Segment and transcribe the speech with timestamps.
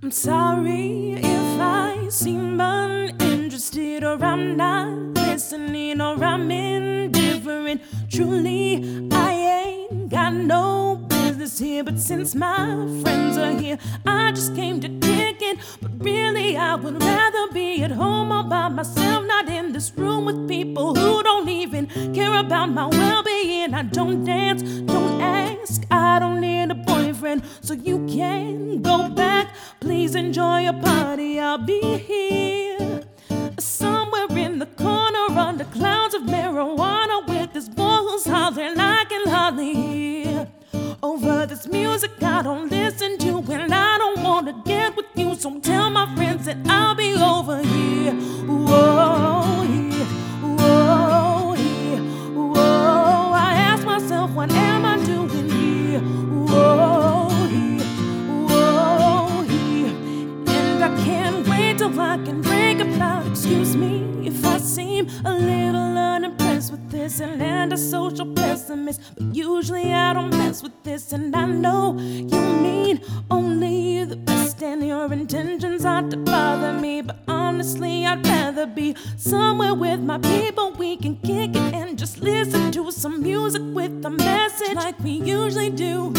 [0.00, 7.82] I'm sorry if I seem uninterested or I'm not listening or I'm indifferent.
[8.08, 13.76] Truly, I ain't got no business here, but since my friends are here,
[14.06, 15.58] I just came to kick it.
[15.82, 20.26] But really, I would rather be at home all by myself, not in this room
[20.26, 23.74] with people who don't even care about my well being.
[23.74, 29.08] I don't dance, don't ask, I don't need a boyfriend, so you can go
[30.38, 33.02] enjoy your party, I'll be here.
[33.58, 39.28] Somewhere in the corner under clouds of marijuana with this boy who's hollering I can
[39.28, 40.48] hardly hear.
[41.02, 45.58] Over this music I don't listen to and I don't wanna get with you, so
[45.58, 46.87] tell my friends that I'll
[62.00, 63.26] I can break about.
[63.26, 69.00] Excuse me if I seem a little unimpressed with this and land a social pessimist.
[69.16, 74.62] But usually I don't mess with this, and I know you mean only the best,
[74.62, 77.02] and your intentions aren't to bother me.
[77.02, 80.72] But honestly, I'd rather be somewhere with my people.
[80.72, 85.12] We can kick it and just listen to some music with a message like we
[85.12, 86.12] usually do.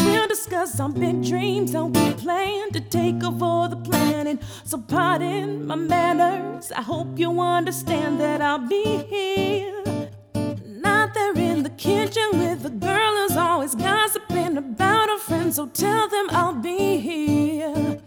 [0.50, 4.42] Discuss our big dreams, how we plan to take over the planet.
[4.64, 6.72] So, pardon my manners.
[6.72, 10.10] I hope you understand that I'll be here.
[10.66, 15.54] Not there in the kitchen with the girl who's always gossiping about her friends.
[15.54, 18.00] So tell them I'll be here.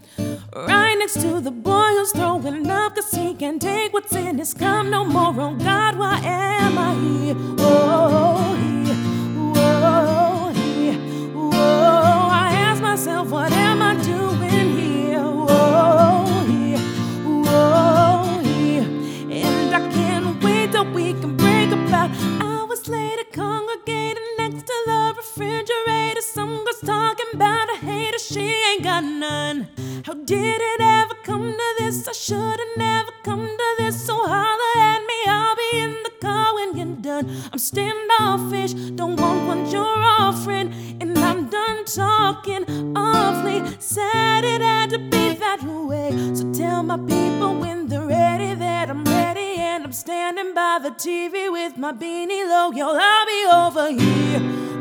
[0.56, 4.54] Right next to the boy who's throwing up cause he can't take what's in his
[4.54, 5.34] cup no more.
[5.40, 5.83] Oh God,
[22.04, 26.22] about hours later, congregating next to the refrigerator.
[26.22, 29.68] Some girls talking about a hater, she ain't got none.
[30.06, 32.08] How did it ever come to this?
[32.08, 34.06] I should've never come to this.
[34.06, 37.30] So holler at me, I'll be in the car when you're done.
[37.52, 43.64] I'm standoffish, don't want what you're offering, and I'm done talking awfully.
[43.80, 46.12] Said it had to be that way.
[46.34, 51.52] So tell my people when they're ready that I'm ready, and I'm standing the TV
[51.52, 52.72] with my beanie low.
[52.72, 54.73] Yo, I'll be over here.